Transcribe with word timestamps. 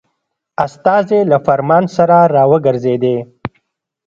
استازی 0.65 1.19
له 1.31 1.37
فرمان 1.45 1.83
سره 1.95 2.17
را 2.33 2.43
وګرځېدی. 2.51 3.17